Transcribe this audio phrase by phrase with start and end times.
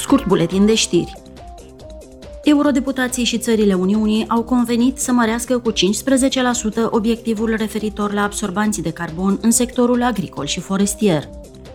[0.00, 1.12] Scurt buletin de știri.
[2.44, 5.74] Eurodeputații și țările Uniunii au convenit să mărească cu 15%
[6.90, 11.28] obiectivul referitor la absorbanții de carbon în sectorul agricol și forestier.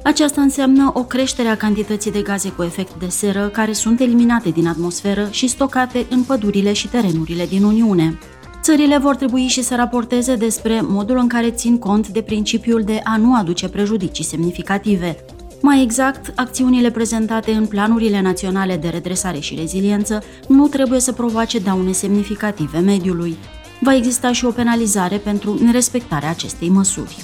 [0.04, 4.49] Aceasta înseamnă o creștere a cantității de gaze cu efect de seră care sunt eliminate
[4.49, 8.19] din atmosferă și stocate în pădurile și terenurile din Uniune.
[8.62, 13.01] Țările vor trebui și să raporteze despre modul în care țin cont de principiul de
[13.03, 15.26] a nu aduce prejudicii semnificative,
[15.66, 21.59] mai exact, acțiunile prezentate în planurile naționale de redresare și reziliență nu trebuie să provoace
[21.59, 23.38] daune semnificative mediului.
[23.80, 27.18] Va exista și o penalizare pentru nerespectarea acestei măsuri.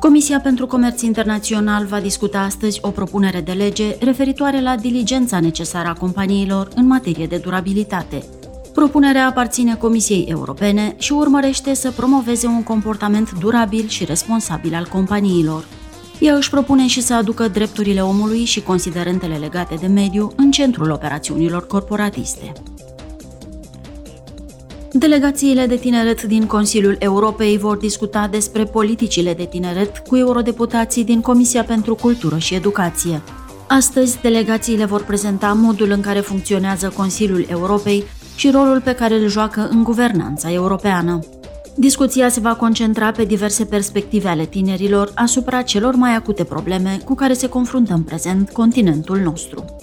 [0.00, 5.88] Comisia pentru Comerț Internațional va discuta astăzi o propunere de lege referitoare la diligența necesară
[5.88, 8.24] a companiilor în materie de durabilitate.
[8.74, 15.64] Propunerea aparține Comisiei Europene și urmărește să promoveze un comportament durabil și responsabil al companiilor.
[16.20, 20.90] Ea își propune și să aducă drepturile omului și considerentele legate de mediu în centrul
[20.90, 22.52] operațiunilor corporatiste.
[24.92, 31.20] Delegațiile de tineret din Consiliul Europei vor discuta despre politicile de tineret cu eurodeputații din
[31.20, 33.22] Comisia pentru Cultură și Educație.
[33.68, 38.04] Astăzi, delegațiile vor prezenta modul în care funcționează Consiliul Europei
[38.36, 41.18] și rolul pe care îl joacă în guvernanța europeană.
[41.80, 47.14] Discuția se va concentra pe diverse perspective ale tinerilor asupra celor mai acute probleme cu
[47.14, 49.79] care se confruntă în prezent continentul nostru.